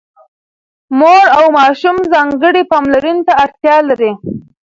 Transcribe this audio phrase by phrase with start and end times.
[0.99, 4.11] مور او ماشوم ځانګړې پاملرنې ته اړتيا لري.